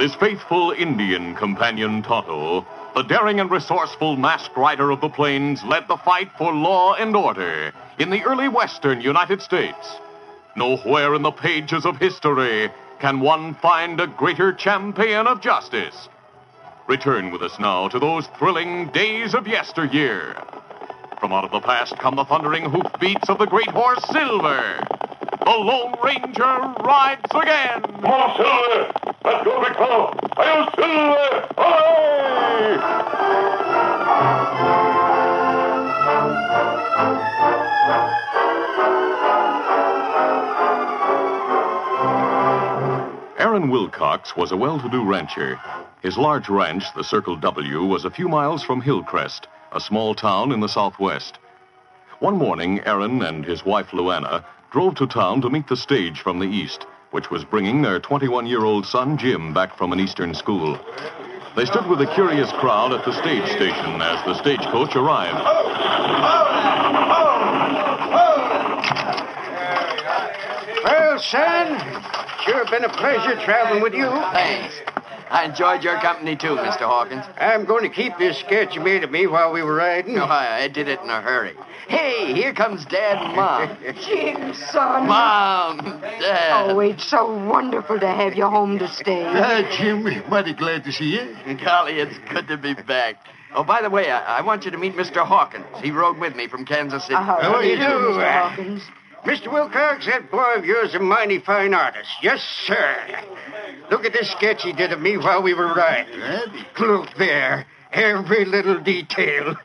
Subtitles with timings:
[0.00, 5.88] His faithful Indian companion Tonto, the daring and resourceful masked rider of the plains led
[5.88, 9.96] the fight for law and order in the early western United States.
[10.56, 16.08] Nowhere in the pages of history can one find a greater champion of justice.
[16.88, 20.34] Return with us now to those thrilling days of yesteryear.
[21.20, 24.80] From out of the past come the thundering hoofbeats of the great horse Silver.
[25.44, 27.82] The Lone Ranger rides again.
[27.82, 28.90] Come on, Silver!
[29.22, 30.14] Let's go, big fellow!
[30.38, 31.46] Hi-yo, Silver!
[31.58, 32.80] Away!
[43.38, 45.60] Aaron Wilcox was a well to do rancher.
[46.00, 50.52] His large ranch, the Circle W, was a few miles from Hillcrest, a small town
[50.52, 51.38] in the southwest.
[52.18, 56.38] One morning, Aaron and his wife Luana drove to town to meet the stage from
[56.38, 60.34] the east, which was bringing their 21 year old son Jim back from an eastern
[60.34, 60.78] school.
[61.56, 65.44] They stood with a curious crowd at the stage station as the stagecoach arrived.
[70.84, 71.78] Well, son,
[72.44, 74.08] sure been a pleasure traveling with you.
[74.32, 74.99] Thanks.
[75.30, 76.80] I enjoyed your company too, Mr.
[76.80, 77.24] Hawkins.
[77.38, 80.16] I'm going to keep this sketch you made of me while we were riding.
[80.16, 81.54] No, I, I did it in a hurry.
[81.88, 83.78] Hey, here comes Dad and Mom.
[84.06, 85.06] Jim, son.
[85.06, 86.70] Mom, Dad.
[86.70, 89.22] Oh, it's so wonderful to have you home to stay.
[89.42, 91.36] Ah, Jim, mighty glad to see you.
[91.64, 93.16] Golly, it's good to be back.
[93.54, 95.24] Oh, by the way, I, I want you to meet Mr.
[95.26, 95.66] Hawkins.
[95.82, 97.14] He rode with me from Kansas City.
[97.14, 98.22] Uh, how How do do you you do, do, Mr.
[98.24, 98.82] uh, Hawkins?
[99.24, 99.52] Mr.
[99.52, 102.08] Wilcox, that boy of yours is a mighty fine artist.
[102.22, 102.96] Yes, sir.
[103.90, 106.20] Look at this sketch he did of me while we were riding.
[106.78, 107.66] Look there.
[107.92, 109.56] Every little detail.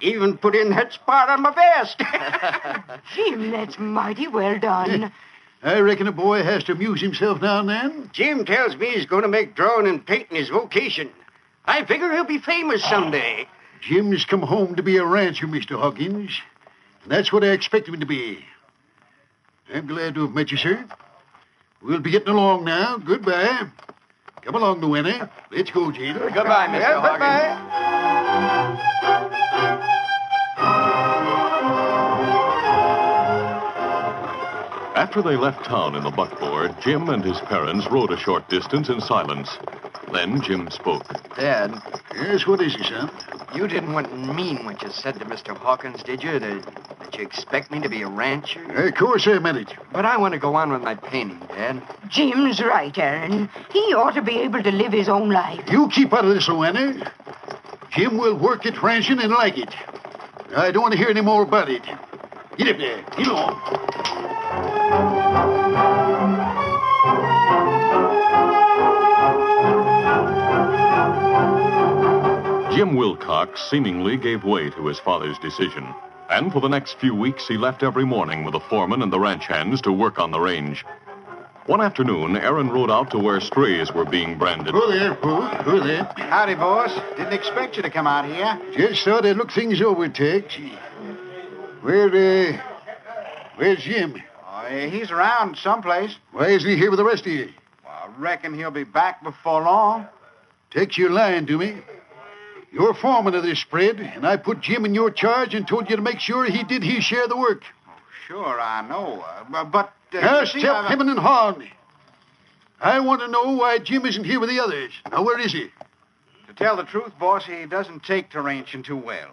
[0.00, 1.98] Even put in that spot on my vest.
[3.14, 5.10] Jim, that's mighty well done.
[5.62, 8.10] I reckon a boy has to amuse himself now and then.
[8.12, 11.10] Jim tells me he's going to make drawing and painting his vocation.
[11.64, 13.46] I figure he'll be famous someday.
[13.80, 15.78] Jim's come home to be a rancher, Mr.
[15.78, 16.38] Hawkins.
[17.02, 18.44] And that's what I expect him to be.
[19.72, 20.84] I'm glad to have met you, sir.
[21.82, 22.98] We'll be getting along now.
[22.98, 23.66] Goodbye.
[24.42, 25.30] Come along, Luana.
[25.50, 26.16] Let's go, Jim.
[26.18, 26.80] Goodbye, Mr.
[26.80, 27.18] Well, Hawkins.
[27.20, 28.70] bye-bye.
[34.96, 38.88] After they left town in the buckboard, Jim and his parents rode a short distance
[38.88, 39.56] in silence.
[40.12, 41.04] Then Jim spoke.
[41.36, 41.80] Dad,
[42.14, 43.10] Yes, what is it, son?
[43.54, 45.56] you didn't want mean what you said to Mr.
[45.56, 46.38] Hawkins, did you?
[46.38, 46.79] That,
[47.10, 48.62] that you expect me to be a rancher?
[48.86, 49.74] Of course I meant it.
[49.92, 51.82] But I want to go on with my painting, Dad.
[52.08, 53.48] Jim's right, Aaron.
[53.72, 55.68] He ought to be able to live his own life.
[55.70, 57.10] You keep out of this, Luana.
[57.90, 59.74] Jim will work at ranching and like it.
[60.54, 61.82] I don't want to hear any more about it.
[62.56, 63.02] Get up there.
[63.16, 63.56] Get on.
[72.72, 75.92] Jim Wilcox seemingly gave way to his father's decision.
[76.30, 79.18] And for the next few weeks, he left every morning with the foreman and the
[79.18, 80.84] ranch hands to work on the range.
[81.66, 84.72] One afternoon, Aaron rode out to where strays were being branded.
[84.72, 85.40] Who there, Pooh?
[85.40, 86.04] Who there?
[86.16, 86.94] Howdy, boss.
[87.16, 88.58] Didn't expect you to come out here.
[88.76, 90.54] Just thought I'd look things over, Tex.
[91.82, 92.60] Where, uh,
[93.56, 94.22] where's Jim?
[94.48, 96.14] Oh, he's around someplace.
[96.30, 97.50] Why isn't he here with the rest of you?
[97.84, 100.06] Well, I reckon he'll be back before long.
[100.70, 101.76] Tex, you're lying to me.
[102.72, 105.96] You're foreman of this spread, and I put Jim in your charge and told you
[105.96, 107.62] to make sure he did his share of the work.
[107.88, 107.92] Oh,
[108.28, 109.24] sure, I know.
[109.52, 109.92] Uh, but.
[110.12, 111.68] Uh, you see, step him and Horn.
[112.80, 114.92] I want to know why Jim isn't here with the others.
[115.10, 115.70] Now, where is he?
[116.46, 119.30] To tell the truth, boss, he doesn't take to ranching too well.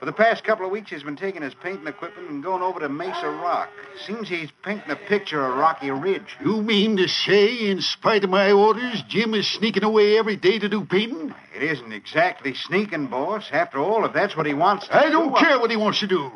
[0.00, 2.80] For the past couple of weeks, he's been taking his painting equipment and going over
[2.80, 3.68] to Mesa Rock.
[4.06, 6.38] Seems he's painting a picture of Rocky Ridge.
[6.42, 10.58] You mean to say, in spite of my orders, Jim is sneaking away every day
[10.58, 11.34] to do painting?
[11.54, 13.50] It isn't exactly sneaking, boss.
[13.52, 15.76] After all, if that's what he wants to I do, don't uh, care what he
[15.76, 16.32] wants to do.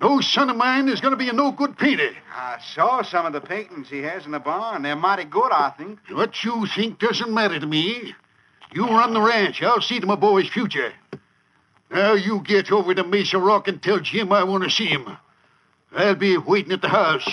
[0.00, 2.10] No son of mine is going to be a no good painter.
[2.34, 4.82] I saw some of the paintings he has in the barn.
[4.82, 6.00] They're mighty good, I think.
[6.10, 8.12] What you think doesn't matter to me.
[8.72, 9.62] You run the ranch.
[9.62, 10.92] I'll see to my boy's future.
[11.92, 15.18] Now you get over to Mesa Rock and tell Jim I want to see him.
[15.94, 17.30] I'll be waiting at the house.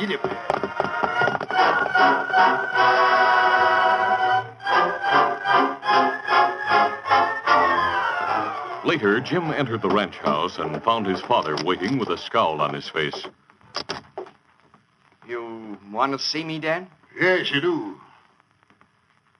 [0.00, 0.24] Get up.
[8.84, 12.74] Later, Jim entered the ranch house and found his father waiting with a scowl on
[12.74, 13.24] his face.
[15.26, 16.88] You want to see me, Dad?
[17.18, 18.00] Yes, you do.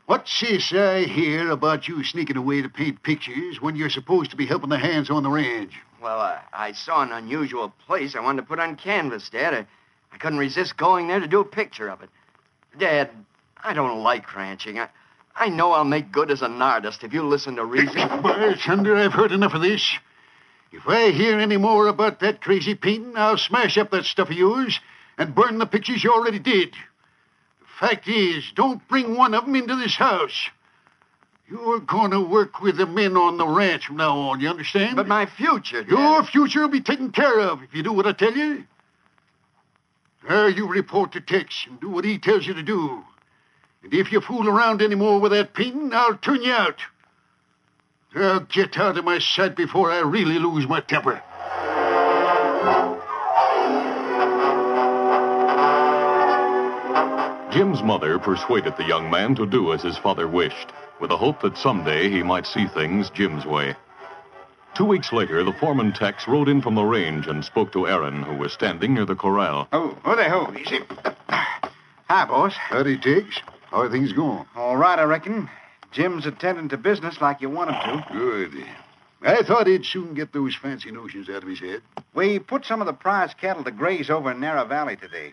[0.06, 4.36] What's this I hear about you sneaking away to paint pictures when you're supposed to
[4.36, 5.72] be helping the hands on the ranch?
[6.02, 9.54] Well, I, I saw an unusual place I wanted to put on canvas, Dad.
[9.54, 9.66] I,
[10.12, 12.10] I couldn't resist going there to do a picture of it.
[12.78, 13.08] Dad,
[13.62, 14.78] I don't like ranching.
[14.78, 14.90] I,
[15.34, 17.94] I know I'll make good as an artist if you listen to reason.
[18.22, 19.90] By thunder, I've heard enough of this.
[20.70, 24.36] If I hear any more about that crazy painting, I'll smash up that stuff of
[24.36, 24.78] yours
[25.16, 26.74] and burn the pictures you already did.
[27.78, 30.48] Fact is, don't bring one of them into this house.
[31.48, 34.96] You're going to work with the men on the ranch from now on, you understand?
[34.96, 35.90] But my future, Dad.
[35.90, 38.64] Your future will be taken care of if you do what I tell you.
[40.28, 43.04] Now, you report to Tex and do what he tells you to do.
[43.82, 46.80] And if you fool around any more with that painting, I'll turn you out.
[48.14, 51.22] Now, get out of my sight before I really lose my temper.
[57.54, 61.40] Jim's mother persuaded the young man to do as his father wished, with the hope
[61.42, 63.76] that someday he might see things Jim's way.
[64.74, 68.24] Two weeks later, the foreman Tex rode in from the range and spoke to Aaron,
[68.24, 69.68] who was standing near the corral.
[69.70, 70.80] Oh, oh, there, oh, easy.
[71.28, 72.54] Hi, boss.
[72.56, 73.40] Howdy, Tex.
[73.70, 74.44] How are things going?
[74.56, 75.48] All right, I reckon.
[75.92, 78.12] Jim's attending to business like you want him to.
[78.12, 78.66] Good.
[79.22, 81.82] I thought he'd soon get those fancy notions out of his head.
[82.14, 85.32] We put some of the prize cattle to graze over in Narrow Valley today.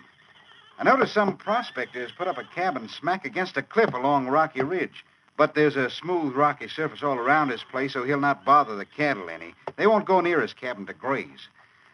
[0.81, 5.05] I noticed some prospectors put up a cabin smack against a cliff along Rocky Ridge.
[5.37, 8.85] But there's a smooth, rocky surface all around this place, so he'll not bother the
[8.85, 9.53] cattle any.
[9.77, 11.47] They won't go near his cabin to graze.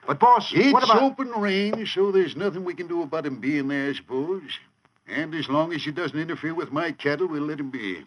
[0.08, 1.02] But, boss, It's what about...
[1.02, 4.58] open range, so there's nothing we can do about him being there, I suppose.
[5.06, 8.06] And as long as he doesn't interfere with my cattle, we'll let him be.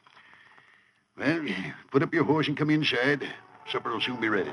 [1.19, 1.47] Well,
[1.91, 3.29] put up your horse and come inside.
[3.71, 4.51] Supper will soon be ready.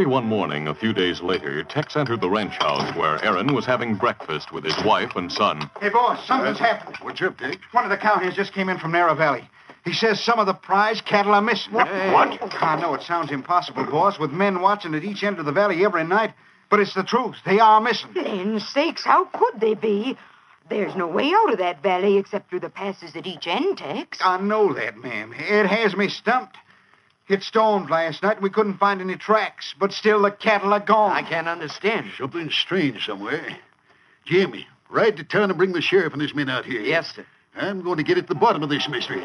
[0.00, 3.66] Early one morning, a few days later, Tex entered the ranch house where Aaron was
[3.66, 5.70] having breakfast with his wife and son.
[5.78, 6.96] Hey, boss, something's uh, happened.
[7.02, 7.58] What's up, Tex?
[7.72, 9.46] One of the cowhands just came in from Narrow Valley.
[9.84, 11.74] He says some of the prize cattle are missing.
[11.74, 11.86] What?
[11.86, 12.40] What?
[12.62, 15.84] I know it sounds impossible, boss, with men watching at each end of the valley
[15.84, 16.32] every night,
[16.70, 17.36] but it's the truth.
[17.44, 18.14] They are missing.
[18.14, 20.16] Land sakes, how could they be?
[20.70, 24.18] There's no way out of that valley except through the passes at each end, Tex.
[24.24, 25.34] I know that, ma'am.
[25.36, 26.56] It has me stumped.
[27.30, 30.80] It stormed last night and we couldn't find any tracks, but still the cattle are
[30.80, 31.12] gone.
[31.12, 32.10] I can't understand.
[32.18, 33.56] Something strange somewhere.
[34.24, 36.80] Jamie, ride to town and bring the sheriff and his men out here.
[36.80, 37.24] Yes, sir.
[37.54, 39.20] I'm going to get at the bottom of this mystery.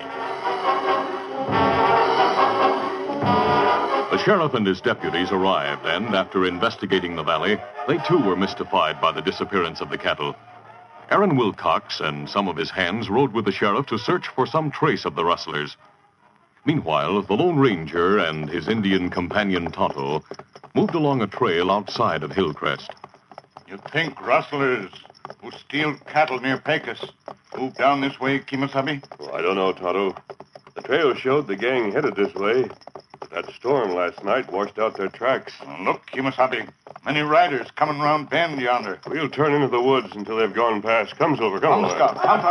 [4.11, 7.57] The sheriff and his deputies arrived, and after investigating the valley,
[7.87, 10.35] they too were mystified by the disappearance of the cattle.
[11.09, 14.69] Aaron Wilcox and some of his hands rode with the sheriff to search for some
[14.69, 15.75] trace of the rustlers.
[16.65, 20.23] Meanwhile, the Lone Ranger and his Indian companion Tonto
[20.73, 22.89] moved along a trail outside of Hillcrest.
[23.67, 24.89] You think rustlers
[25.41, 27.11] who steal cattle near Pecos.
[27.55, 28.99] Move down this way, Kemo Sabe.
[29.19, 30.15] Oh, I don't know, Tonto.
[30.73, 32.67] The trail showed the gang headed this way.
[33.19, 35.53] But that storm last night washed out their tracks.
[35.81, 36.67] Look, Kemo Sabe.
[37.05, 38.99] Many riders coming round bend yonder.
[39.07, 41.15] We'll turn into the woods until they've gone past.
[41.17, 41.83] Come, Silver, come.
[41.83, 42.15] Come, Scout.
[42.21, 42.41] Come,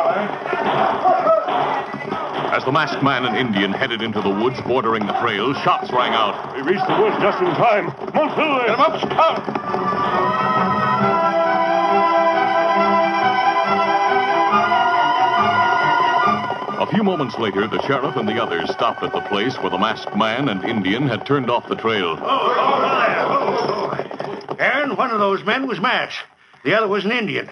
[2.54, 6.12] As the masked man and Indian headed into the woods bordering the trail, shots rang
[6.12, 6.54] out.
[6.54, 7.90] We reached the woods just in time.
[7.90, 8.60] Come on, Silver.
[8.60, 9.42] Get him up, Scout.
[16.80, 19.78] A few moments later, the sheriff and the others stopped at the place where the
[19.78, 22.16] masked man and Indian had turned off the trail.
[22.20, 26.22] Oh, oh, oh, oh Aaron, one of those men was masked.
[26.62, 27.50] The other was an Indian.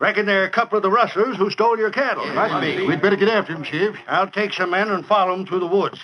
[0.00, 2.26] Reckon they're a couple of the rustlers who stole your cattle.
[2.26, 2.86] Must be.
[2.86, 3.94] We'd better get after him, Chief.
[4.08, 6.00] I'll take some men and follow them through the woods.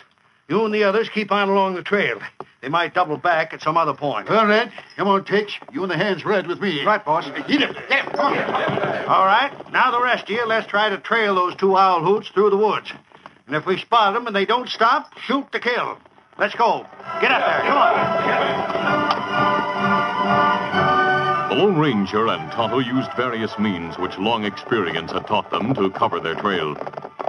[0.49, 2.21] You and the others keep on along the trail.
[2.61, 4.31] They might double back at some other point.
[4.31, 4.71] All right.
[4.97, 5.53] Come on, Tex.
[5.73, 6.85] You and the hands ride with me.
[6.85, 7.27] Right, boss.
[7.27, 7.73] Get him.
[7.89, 8.13] Get him.
[8.13, 8.39] Come on.
[9.07, 9.51] All right.
[9.73, 12.57] Now the rest of you, let's try to trail those two owl hoots through the
[12.57, 12.93] woods.
[13.47, 15.99] And if we spot them and they don't stop, shoot to kill.
[16.39, 16.87] Let's go.
[17.21, 17.61] Get up there.
[17.61, 18.86] Come on.
[21.57, 26.21] Lone Ranger and Tonto used various means which long experience had taught them to cover
[26.21, 26.75] their trail.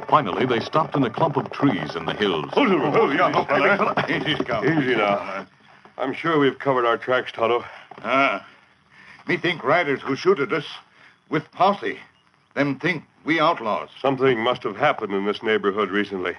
[0.09, 2.43] Finally, they stopped in a clump of trees in the hills.
[2.53, 3.13] Silver.
[3.13, 4.05] Yeah, up, fella.
[4.09, 5.47] Easy, now.
[5.97, 7.63] I'm sure we've covered our tracks, Tonto.
[8.03, 8.45] Ah.
[9.29, 10.65] Me think riders who shoot at us
[11.29, 11.97] with posse.
[12.53, 13.87] Them think we outlaws.
[14.01, 16.35] Something must have happened in this neighborhood recently.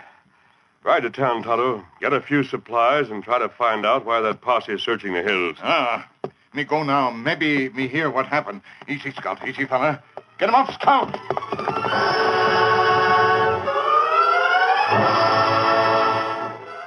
[0.85, 1.83] Ride to town, Tonto.
[2.03, 5.23] Get a few supplies and try to find out why that posse is searching the
[5.23, 5.57] hills.
[5.63, 6.07] Ah.
[6.55, 7.11] Me go now.
[7.11, 8.63] Maybe me hear what happened.
[8.89, 9.47] Easy, Scout.
[9.47, 10.03] Easy, fella.
[10.39, 11.17] Get him up, Scout.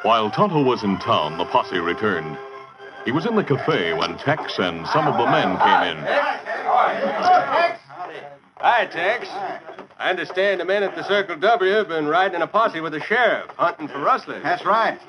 [0.04, 2.38] While Tonto was in town, the posse returned.
[3.06, 6.04] He was in the cafe when Tex and some of the men came in.
[6.04, 7.80] Tex?
[8.58, 9.28] Hi, Tex.
[10.00, 12.94] I understand the men at the Circle W have been riding in a posse with
[12.94, 14.42] the sheriff, hunting for rustlers.
[14.42, 15.00] That's right.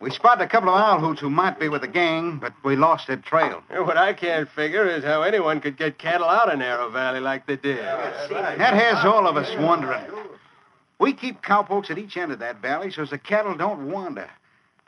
[0.00, 2.74] We spotted a couple of owl hoots who might be with the gang, but we
[2.74, 3.62] lost their trail.
[3.68, 7.46] What I can't figure is how anyone could get cattle out of Narrow Valley like
[7.46, 7.78] they did.
[7.78, 10.02] That has all of us wondering.
[10.98, 14.30] We keep cowpokes at each end of that valley so as the cattle don't wander.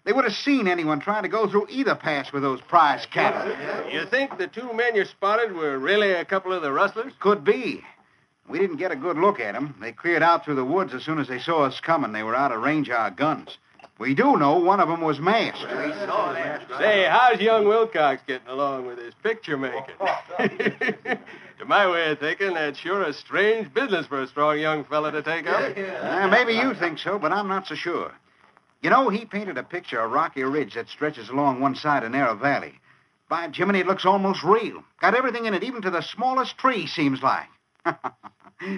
[0.05, 3.55] They would have seen anyone trying to go through either pass with those prize cattle.
[3.93, 7.13] You think the two men you spotted were really a couple of the rustlers?
[7.21, 7.85] Could be.
[8.49, 9.77] We didn't get a good look at them.
[9.81, 12.13] They cleared out through the woods as soon as they saw us coming.
[12.13, 13.59] They were out of range of our guns.
[14.03, 15.61] We do know one of them was masked.
[15.61, 19.95] Say, how's young Wilcox getting along with his picture making?
[20.41, 25.13] to my way of thinking, that's sure a strange business for a strong young fella
[25.13, 25.79] to take up.
[25.79, 28.11] Uh, maybe you think so, but I'm not so sure.
[28.81, 32.11] You know, he painted a picture of Rocky Ridge that stretches along one side of
[32.11, 32.81] Narrow Valley.
[33.29, 34.83] By Jiminy, it looks almost real.
[35.01, 37.47] Got everything in it, even to the smallest tree, seems like.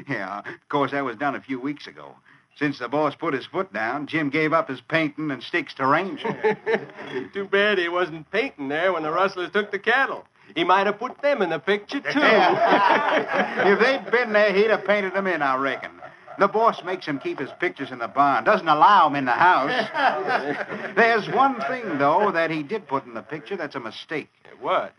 [0.07, 2.15] yeah, of course, that was done a few weeks ago.
[2.57, 5.87] Since the boss put his foot down, Jim gave up his painting and sticks to
[5.87, 6.37] ranging.
[7.35, 10.25] Too bad he wasn't painting there when the rustlers took the cattle.
[10.55, 12.11] He might have put them in the picture, too.
[12.13, 15.91] if they'd been there, he'd have painted them in, I reckon.
[16.39, 19.33] The boss makes him keep his pictures in the barn, doesn't allow him in the
[19.33, 19.89] house.
[20.97, 24.29] There's one thing, though, that he did put in the picture that's a mistake.
[24.61, 24.93] What?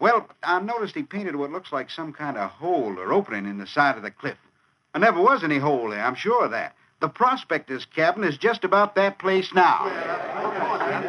[0.00, 3.58] Well, I noticed he painted what looks like some kind of hole or opening in
[3.58, 4.38] the side of the cliff.
[4.92, 6.74] There never was any hole there, I'm sure of that.
[7.00, 9.86] The prospector's cabin is just about that place now.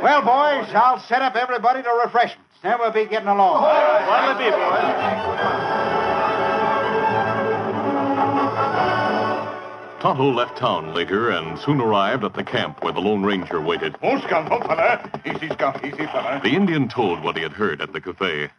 [0.02, 2.50] Well, boys, I'll set up everybody to refreshments.
[2.64, 3.64] Then we'll be getting along.
[3.64, 5.82] What'll it be, boys?
[10.02, 13.96] Tonto left town later and soon arrived at the camp where the Lone Ranger waited.
[14.02, 15.12] Oh, Scout, oh, fella.
[15.26, 15.86] Easy, Scout.
[15.86, 16.40] Easy, fella.
[16.44, 18.50] The Indian told what he had heard at the cafe.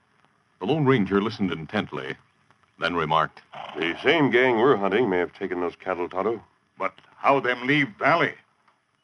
[0.61, 2.15] The Lone Ranger listened intently,
[2.79, 3.41] then remarked,
[3.77, 6.41] The same gang we're hunting may have taken those cattle, Tonto.
[6.79, 8.35] But how them leave valley?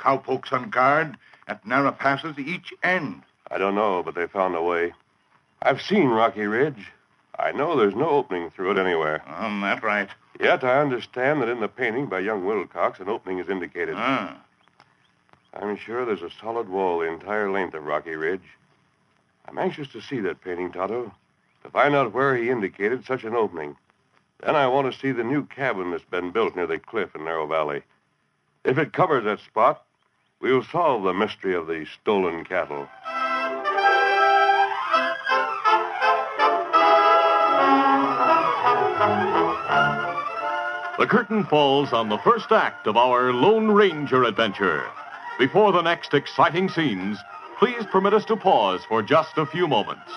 [0.00, 3.22] Cowpokes on guard at narrow passes each end.
[3.48, 4.92] I don't know, but they found a way.
[5.62, 6.90] I've seen Rocky Ridge.
[7.38, 9.22] I know there's no opening through it anywhere.
[9.28, 10.08] Um, that right.
[10.40, 13.94] Yet I understand that in the painting by young Wilcox, an opening is indicated.
[13.96, 14.36] Ah.
[15.54, 18.42] I'm sure there's a solid wall the entire length of Rocky Ridge.
[19.46, 21.12] I'm anxious to see that painting, Tonto,
[21.62, 23.76] to find out where he indicated such an opening.
[24.40, 27.24] Then I want to see the new cabin that's been built near the cliff in
[27.24, 27.82] Narrow Valley.
[28.68, 29.82] If it covers that spot,
[30.42, 32.86] we'll solve the mystery of the stolen cattle.
[40.98, 44.84] The curtain falls on the first act of our Lone Ranger adventure.
[45.38, 47.16] Before the next exciting scenes,
[47.58, 50.12] please permit us to pause for just a few moments.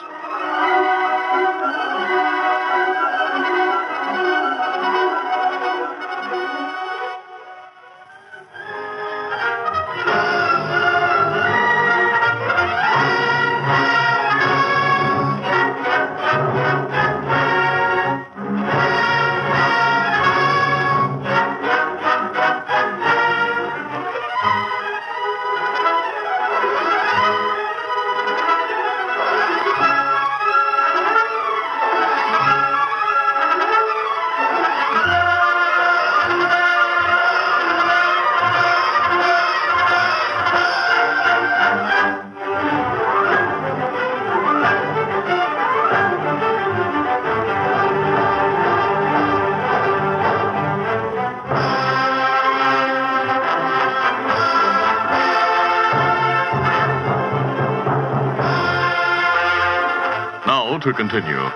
[60.81, 61.51] To continue.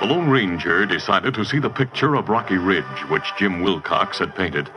[0.00, 4.34] The Lone Ranger decided to see the picture of Rocky Ridge, which Jim Wilcox had
[4.34, 4.68] painted.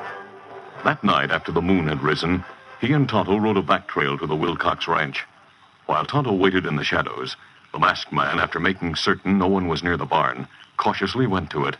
[0.83, 2.45] That night, after the moon had risen,
[2.79, 5.25] he and Tonto rode a back trail to the Wilcox ranch.
[5.87, 7.35] While Tonto waited in the shadows,
[7.73, 10.47] the masked man, after making certain no one was near the barn,
[10.77, 11.77] cautiously went to it.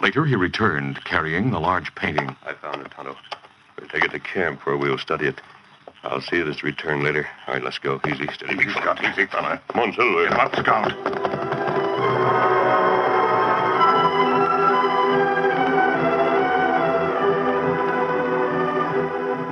[0.00, 2.34] Later, he returned, carrying the large painting.
[2.46, 3.14] I found it, Tonto.
[3.78, 5.42] We'll take it to camp where we'll study it.
[6.02, 7.28] I'll see that it's returned later.
[7.46, 8.00] All right, let's go.
[8.06, 8.96] Easy, steady, big fella.
[8.96, 9.60] Scout, easy, fella.
[9.68, 10.24] Come on, Silver.
[10.24, 10.92] Get him up, Scout.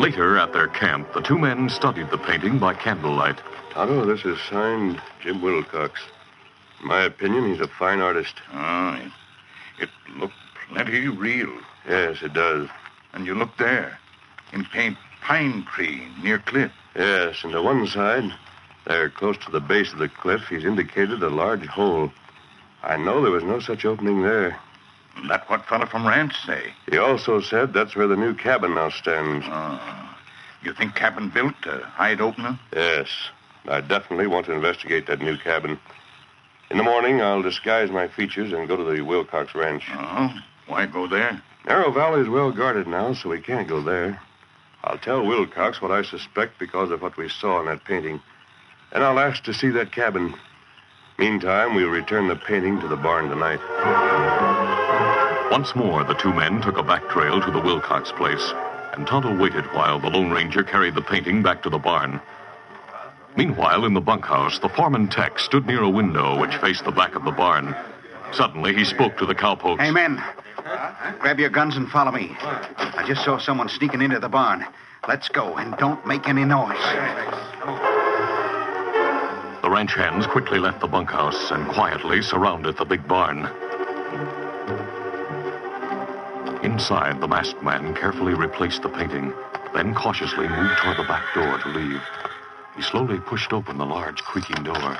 [0.01, 3.41] Later, at their camp, the two men studied the painting by candlelight.
[3.73, 6.01] Tonto, this is signed Jim Wilcox.
[6.81, 8.35] In my opinion, he's a fine artist.
[8.55, 8.99] Oh,
[9.79, 10.35] it, it looked
[10.69, 11.53] plenty real.
[11.87, 12.69] Yes, it does.
[13.13, 13.99] And you look there,
[14.53, 16.73] in paint pine tree near cliff.
[16.97, 18.33] Yes, and to one side,
[18.87, 22.13] there close to the base of the cliff, he's indicated a large hole.
[22.83, 24.59] I know there was no such opening there.
[25.29, 26.73] That what fella from ranch say?
[26.91, 29.45] He also said that's where the new cabin now stands.
[29.49, 30.15] Oh.
[30.63, 32.59] You think cabin built to hide opener?
[32.75, 33.09] Yes,
[33.67, 35.79] I definitely want to investigate that new cabin.
[36.71, 39.85] In the morning, I'll disguise my features and go to the Wilcox Ranch.
[39.93, 40.35] Oh,
[40.67, 41.43] why go there?
[41.67, 44.21] Narrow Valley is well guarded now, so we can't go there.
[44.85, 48.21] I'll tell Wilcox what I suspect because of what we saw in that painting.
[48.93, 50.35] And I'll ask to see that cabin.
[51.19, 53.61] Meantime, we'll return the painting to the barn tonight.
[55.51, 58.53] Once more, the two men took a back trail to the Wilcox place,
[58.93, 62.21] and Tonto waited while the Lone Ranger carried the painting back to the barn.
[63.37, 67.15] Meanwhile, in the bunkhouse, the foreman Tex stood near a window which faced the back
[67.15, 67.75] of the barn.
[68.33, 69.83] Suddenly, he spoke to the cowpokes.
[69.83, 70.23] Hey, men.
[71.19, 72.37] Grab your guns and follow me.
[73.09, 74.67] I just saw someone sneaking into the barn.
[75.09, 76.77] Let's go, and don't make any noise.
[79.63, 83.47] The ranch hands quickly left the bunkhouse and quietly surrounded the big barn.
[86.63, 89.33] Inside, the masked man carefully replaced the painting,
[89.73, 92.03] then cautiously moved toward the back door to leave.
[92.77, 94.99] He slowly pushed open the large creaking door.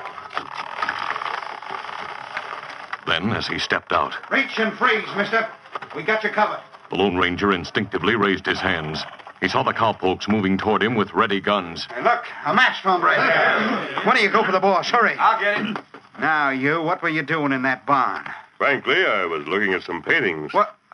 [3.05, 5.47] Then, as he stepped out, Reach and freeze, mister.
[5.95, 6.61] We got you covered.
[6.89, 9.03] The Lone Ranger instinctively raised his hands.
[9.41, 11.87] He saw the cowpokes moving toward him with ready guns.
[11.93, 13.15] Hey, look, a masked hombre.
[13.15, 14.89] Why don't you go for the boss?
[14.89, 15.15] Hurry.
[15.17, 15.83] I'll get it.
[16.19, 18.25] Now, you, what were you doing in that barn?
[18.57, 20.53] Frankly, I was looking at some paintings.
[20.53, 20.75] What?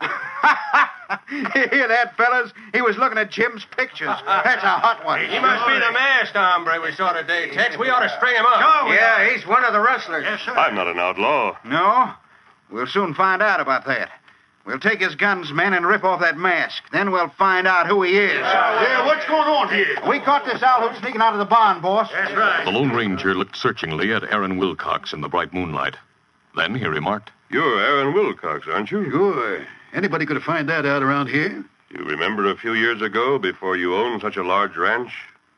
[1.30, 2.52] you hear that, fellas?
[2.72, 4.14] He was looking at Jim's pictures.
[4.24, 5.20] That's a hot one.
[5.20, 7.76] He must be the masked hombre we saw today, Tex.
[7.76, 8.60] We ought to string him up.
[8.88, 10.24] yeah, he's one of the rustlers.
[10.24, 10.52] Yes, sir.
[10.52, 11.56] I'm not an outlaw.
[11.64, 12.12] No?
[12.70, 14.10] We'll soon find out about that.
[14.66, 16.82] We'll take his guns, men, and rip off that mask.
[16.90, 18.34] Then we'll find out who he is.
[18.40, 19.96] Yeah, what's going on here?
[20.08, 22.10] We caught this owl who's sneaking out of the barn, boss.
[22.10, 22.64] That's right.
[22.64, 25.94] The Lone Ranger looked searchingly at Aaron Wilcox in the bright moonlight.
[26.56, 29.08] Then he remarked, You're Aaron Wilcox, aren't you?
[29.08, 29.64] Sure.
[29.92, 31.64] Anybody could have found that out around here.
[31.90, 35.12] You remember a few years ago, before you owned such a large ranch,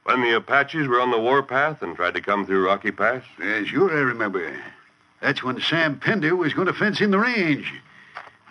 [0.05, 3.23] when the Apaches were on the warpath and tried to come through Rocky Pass?
[3.41, 4.55] Yeah, sure I remember.
[5.23, 7.73] That's when Sam Pender was going to fence in the range.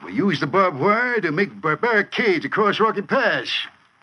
[0.05, 3.49] We used the barbed wire to make bar- barricades across Rocky Pass.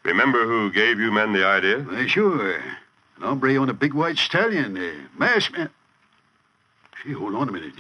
[0.05, 1.79] Remember who gave you men the idea?
[1.89, 2.57] Uh, sure.
[2.57, 5.71] An hombre on a big white stallion, a masked man.
[7.03, 7.75] Gee, hold on a minute.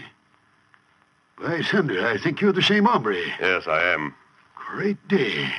[1.40, 3.16] By thunder, I think you're the same hombre.
[3.40, 4.14] Yes, I am.
[4.54, 5.52] Great day.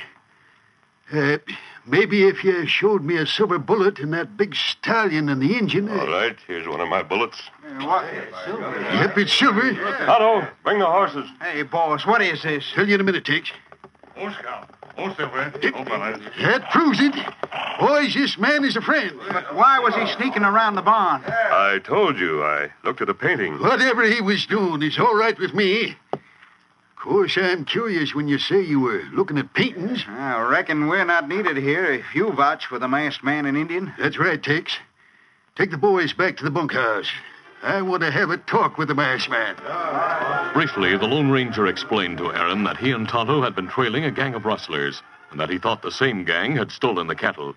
[1.12, 1.38] Uh,
[1.86, 5.88] maybe if you showed me a silver bullet and that big stallion and the engine.
[5.88, 7.40] uh, All right, here's one of my bullets.
[7.64, 9.72] Yep, it's silver.
[9.74, 11.28] Tonto, bring the horses.
[11.40, 12.64] Hey, boss, what is this?
[12.74, 13.50] Tell you in a minute, Tex.
[14.16, 14.70] Oh, Scout.
[14.98, 15.52] Oh, Silver.
[15.54, 16.18] Oh.
[16.40, 17.14] That proves it.
[17.78, 19.12] Boys, this man is a friend.
[19.28, 21.22] But why was he sneaking around the barn?
[21.26, 23.60] I told you, I looked at a painting.
[23.60, 25.96] Whatever he was doing is all right with me.
[27.06, 30.04] Of course, I'm curious when you say you were looking at paintings.
[30.08, 33.94] I reckon we're not needed here if you vouch for the masked man and Indian.
[33.96, 34.76] That's right, Tex.
[35.54, 37.08] Take the boys back to the bunkhouse.
[37.62, 39.54] I want to have a talk with the masked man.
[40.52, 44.10] Briefly, the Lone Ranger explained to Aaron that he and Tonto had been trailing a
[44.10, 47.54] gang of rustlers, and that he thought the same gang had stolen the cattle.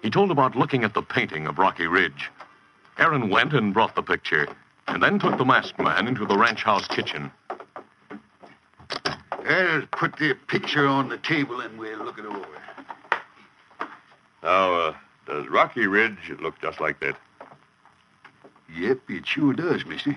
[0.00, 2.30] He told about looking at the painting of Rocky Ridge.
[2.98, 4.48] Aaron went and brought the picture,
[4.86, 7.30] and then took the masked man into the ranch house kitchen.
[9.48, 12.46] I'll put the picture on the table and we'll look it over.
[14.42, 14.94] Now, uh,
[15.26, 17.16] does Rocky Ridge look just like that?
[18.76, 20.16] Yep, it sure does, mister.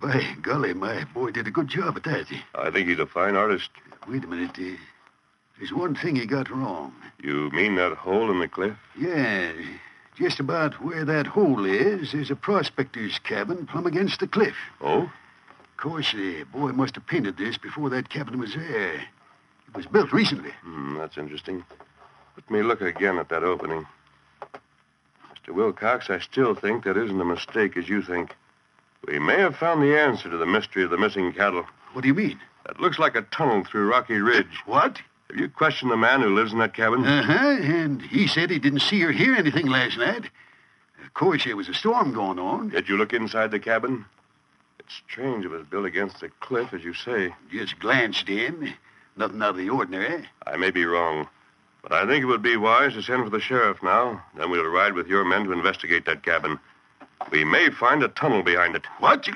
[0.00, 2.26] By golly, my boy did a good job at that.
[2.54, 3.70] I think he's a fine artist.
[4.08, 4.58] Wait a minute.
[4.58, 4.76] Uh,
[5.58, 6.92] there's one thing he got wrong.
[7.22, 8.76] You mean that hole in the cliff?
[8.98, 9.52] Yeah,
[10.16, 14.56] Just about where that hole is, there's a prospector's cabin plumb against the cliff.
[14.80, 15.10] Oh?
[15.72, 18.94] Of course, the boy must have painted this before that cabin was there.
[18.94, 20.50] It was built recently.
[20.62, 21.64] Hmm, that's interesting.
[22.36, 23.86] Let me look again at that opening.
[25.34, 25.54] Mr.
[25.54, 28.36] Wilcox, I still think that isn't a mistake as you think.
[29.06, 31.64] We may have found the answer to the mystery of the missing cattle.
[31.92, 32.38] What do you mean?
[32.66, 34.60] That looks like a tunnel through Rocky Ridge.
[34.66, 35.00] What?
[35.28, 37.04] Have you questioned the man who lives in that cabin?
[37.04, 37.56] Uh huh.
[37.60, 40.26] And he said he didn't see or hear anything last night.
[41.04, 42.68] Of course, there was a storm going on.
[42.68, 44.04] Did you look inside the cabin?
[44.84, 47.34] It's strange it was built against the cliff, as you say.
[47.52, 48.74] Just glanced in.
[49.16, 50.26] Nothing out of the ordinary.
[50.46, 51.28] I may be wrong,
[51.82, 54.24] but I think it would be wise to send for the sheriff now.
[54.36, 56.58] Then we'll ride with your men to investigate that cabin.
[57.30, 58.84] We may find a tunnel behind it.
[58.98, 59.28] What?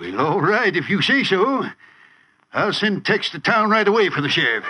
[0.00, 1.66] Well, all right, if you say so.
[2.52, 4.64] I'll send Tex to town right away for the sheriff.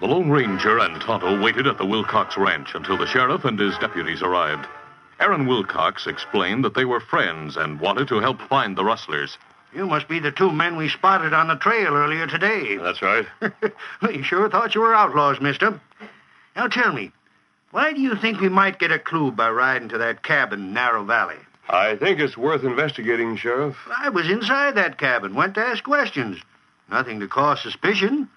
[0.00, 3.76] The Lone Ranger and Tonto waited at the Wilcox Ranch until the sheriff and his
[3.78, 4.66] deputies arrived.
[5.20, 9.36] Aaron Wilcox explained that they were friends and wanted to help find the rustlers.
[9.74, 12.76] You must be the two men we spotted on the trail earlier today.
[12.80, 13.26] That's right.
[14.02, 15.80] we sure thought you were outlaws, mister.
[16.56, 17.12] Now tell me,
[17.70, 20.72] why do you think we might get a clue by riding to that cabin in
[20.72, 21.36] Narrow Valley?
[21.68, 23.76] I think it's worth investigating, Sheriff.
[23.94, 26.38] I was inside that cabin, went to ask questions.
[26.90, 28.28] Nothing to cause suspicion.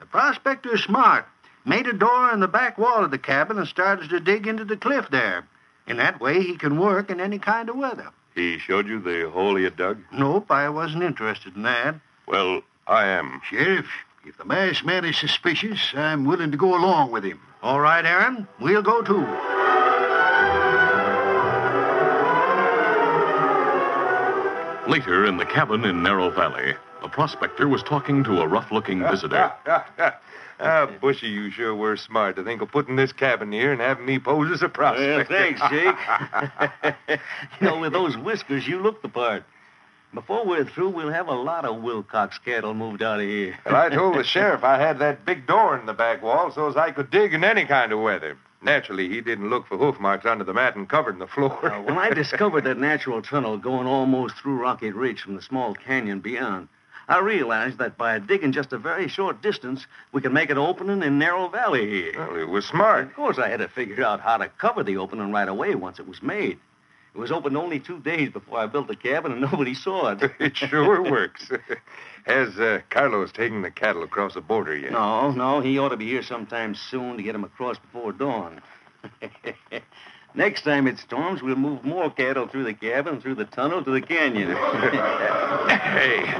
[0.00, 1.26] The prospector's smart.
[1.64, 4.66] Made a door in the back wall of the cabin and started to dig into
[4.66, 5.46] the cliff there.
[5.86, 8.10] In that way, he can work in any kind of weather.
[8.34, 9.98] He showed you the hole he had dug?
[10.12, 11.96] Nope, I wasn't interested in that.
[12.26, 13.40] Well, I am.
[13.48, 13.86] Sheriff,
[14.24, 17.40] if the masked man is suspicious, I'm willing to go along with him.
[17.62, 19.26] All right, Aaron, we'll go too.
[24.90, 29.00] Later, in the cabin in Narrow Valley, the prospector was talking to a rough looking
[29.10, 29.52] visitor.
[30.60, 34.06] Ah, Bushy, you sure were smart to think of putting this cabin here and having
[34.06, 35.24] me pose as a prospector.
[35.24, 36.96] thanks, Jake.
[37.60, 39.44] you know, with those whiskers, you look the part.
[40.14, 43.58] Before we're through, we'll have a lot of Wilcox cattle moved out of here.
[43.66, 46.68] Well, I told the sheriff I had that big door in the back wall so
[46.68, 48.38] as I could dig in any kind of weather.
[48.62, 51.58] Naturally, he didn't look for hoof marks under the mat and covered the floor.
[51.64, 55.74] Now, when I discovered that natural tunnel going almost through Rocky Ridge from the small
[55.74, 56.68] canyon beyond,
[57.08, 61.02] I realized that by digging just a very short distance, we could make an opening
[61.02, 62.12] in Narrow Valley here.
[62.16, 63.08] Well, it was smart.
[63.08, 65.98] Of course, I had to figure out how to cover the opening right away once
[65.98, 66.58] it was made.
[67.14, 70.30] It was opened only two days before I built the cabin, and nobody saw it.
[70.40, 71.50] it sure works.
[72.24, 74.92] Has uh, Carlos taken the cattle across the border yet?
[74.92, 78.62] No, no, he ought to be here sometime soon to get him across before dawn.
[80.34, 83.90] Next time it storms, we'll move more cattle through the cabin, through the tunnel to
[83.90, 84.48] the canyon.
[85.68, 86.34] hey,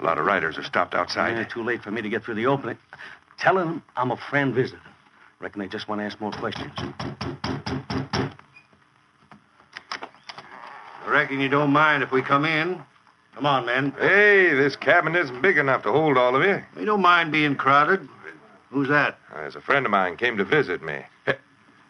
[0.00, 1.36] a lot of riders are stopped outside.
[1.36, 2.78] Yeah, too late for me to get through the opening.
[3.38, 4.80] Tell them I'm a friend visitor.
[5.40, 6.72] Reckon they just want to ask more questions.
[11.06, 12.82] I reckon you don't mind if we come in.
[13.34, 13.94] Come on, men.
[13.98, 16.60] Hey, this cabin isn't big enough to hold all of you.
[16.76, 18.08] We don't mind being crowded.
[18.70, 19.18] Who's that?
[19.32, 21.02] There's a friend of mine came to visit me.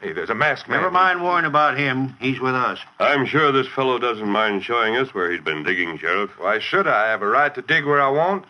[0.01, 0.81] Hey, there's a masked man.
[0.81, 2.17] Never mind worrying about him.
[2.21, 2.79] He's with us.
[3.01, 6.31] I'm sure this fellow doesn't mind showing us where he's been digging, Sheriff.
[6.39, 7.07] Why should I?
[7.07, 8.45] I have a right to dig where I want.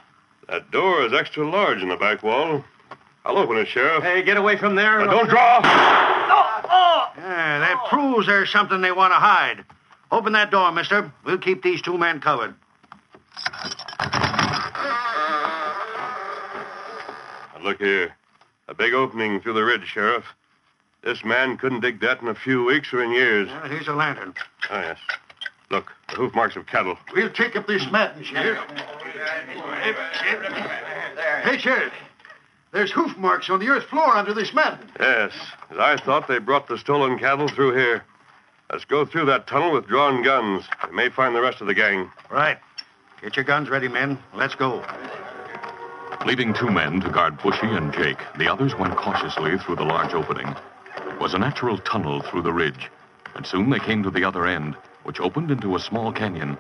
[0.48, 2.64] That door is extra large in the back wall.
[3.24, 4.04] I'll open it, Sheriff.
[4.04, 4.98] Hey, get away from there.
[4.98, 5.60] Now, don't draw.
[5.64, 7.12] Oh, oh.
[7.16, 9.64] Yeah, that proves there's something they want to hide.
[10.10, 11.12] Open that door, mister.
[11.24, 12.54] We'll keep these two men covered.
[17.54, 18.14] Now, look here.
[18.68, 20.24] A big opening through the ridge, Sheriff.
[21.02, 23.48] This man couldn't dig that in a few weeks or in years.
[23.48, 24.34] Yeah, here's a lantern.
[24.70, 24.98] Oh, yes.
[25.70, 26.98] Look, the hoof marks of cattle.
[27.14, 28.58] We'll take up this matting, Sheriff.
[31.44, 31.92] Hey, Sheriff.
[32.72, 34.88] There's hoof marks on the earth floor under this matting.
[34.98, 35.32] Yes.
[35.70, 38.04] As I thought, they brought the stolen cattle through here.
[38.70, 40.64] Let's go through that tunnel with drawn guns.
[40.90, 42.10] We may find the rest of the gang.
[42.30, 42.58] Right.
[43.22, 44.18] Get your guns ready, men.
[44.34, 44.84] Let's go.
[46.26, 50.12] Leaving two men to guard Bushy and Jake, the others went cautiously through the large
[50.12, 50.54] opening.
[51.18, 52.92] It was a natural tunnel through the ridge,
[53.34, 56.56] and soon they came to the other end, which opened into a small canyon.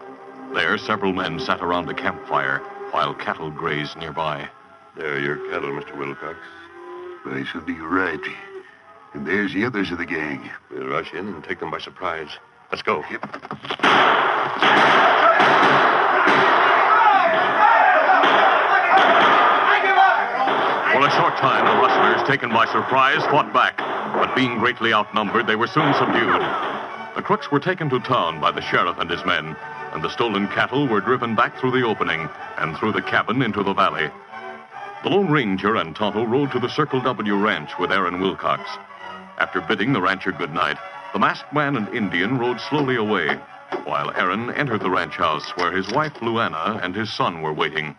[0.52, 2.58] There, several men sat around a campfire
[2.90, 4.48] while cattle grazed nearby.
[4.96, 5.96] There are your cattle, Mr.
[5.96, 6.40] Wilcox.
[7.24, 8.18] I should be right.
[9.14, 10.50] And there's the others of the gang.
[10.72, 12.30] We'll rush in and take them by surprise.
[12.72, 13.04] Let's go.
[13.08, 13.22] Yep.
[20.90, 23.97] For a short time, the rustlers, taken by surprise, fought back.
[24.18, 26.42] But being greatly outnumbered, they were soon subdued.
[27.14, 29.56] The crooks were taken to town by the sheriff and his men,
[29.92, 33.62] and the stolen cattle were driven back through the opening and through the cabin into
[33.62, 34.10] the valley.
[35.04, 38.68] The Lone Ranger and Tonto rode to the Circle W ranch with Aaron Wilcox.
[39.38, 40.78] After bidding the rancher good night,
[41.12, 43.38] the masked man and Indian rode slowly away,
[43.84, 47.96] while Aaron entered the ranch house where his wife Luana and his son were waiting.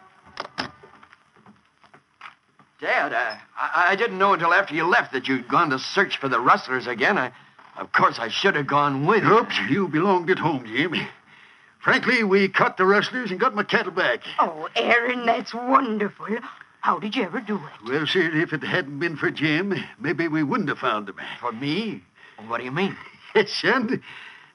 [2.79, 6.29] Dad, I, I didn't know until after you left that you'd gone to search for
[6.29, 7.17] the rustlers again.
[7.17, 7.31] I,
[7.77, 9.39] of course, I should have gone with you.
[9.39, 10.95] Oops, you belonged at home, Jim.
[11.79, 14.21] Frankly, we caught the rustlers and got my cattle back.
[14.39, 16.27] Oh, Aaron, that's wonderful.
[16.81, 17.89] How did you ever do it?
[17.89, 21.17] Well, sir, if it hadn't been for Jim, maybe we wouldn't have found them.
[21.41, 22.03] For me?
[22.47, 22.95] What do you mean?
[23.35, 24.01] Yes, son.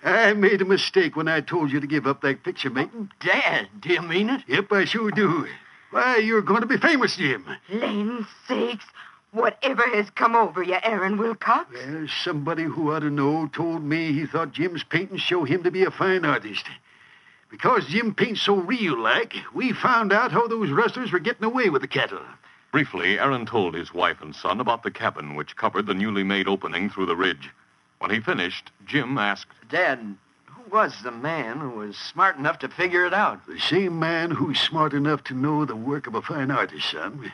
[0.02, 3.10] I made a mistake when I told you to give up that picture making.
[3.20, 4.42] Dad, do you mean it?
[4.48, 5.46] Yep, I sure do.
[5.94, 7.46] Why, you're going to be famous, Jim.
[7.68, 8.84] Land sakes,
[9.30, 11.72] whatever has come over you, Aaron Wilcox?
[11.72, 15.70] Well, somebody who ought to know told me he thought Jim's paintings show him to
[15.70, 16.66] be a fine artist.
[17.48, 21.68] Because Jim paints so real like, we found out how those rustlers were getting away
[21.68, 22.22] with the cattle.
[22.72, 26.48] Briefly, Aaron told his wife and son about the cabin which covered the newly made
[26.48, 27.50] opening through the ridge.
[28.00, 30.16] When he finished, Jim asked, Dad, who
[30.70, 33.46] was the man who was smart enough to figure it out?
[33.46, 37.32] The same man who's smart enough to know the work of a fine artist, son.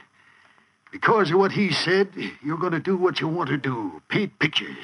[0.90, 2.09] Because of what he said,
[2.43, 4.77] you're going to do what you want to do paint pictures.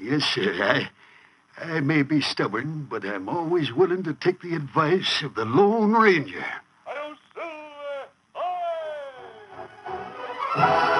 [0.00, 0.54] Yes, sir.
[0.62, 0.90] I,
[1.62, 5.92] I may be stubborn, but I'm always willing to take the advice of the Lone
[5.92, 6.44] Ranger.
[6.86, 7.14] Uh,
[10.56, 10.93] oh!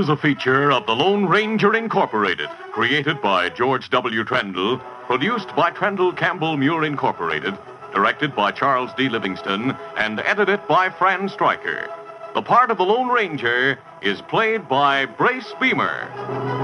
[0.00, 4.24] Is a feature of the Lone Ranger Incorporated, created by George W.
[4.24, 7.54] Trendle, produced by Trendle Campbell Muir Incorporated,
[7.92, 9.10] directed by Charles D.
[9.10, 11.86] Livingston, and edited by Fran Stryker.
[12.32, 16.59] The part of the Lone Ranger is played by Brace Beemer.